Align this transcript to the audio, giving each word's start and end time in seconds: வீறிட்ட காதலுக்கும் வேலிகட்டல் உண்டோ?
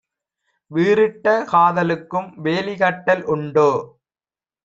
வீறிட்ட 0.71 1.33
காதலுக்கும் 1.43 2.29
வேலிகட்டல் 2.43 3.23
உண்டோ? 3.27 3.69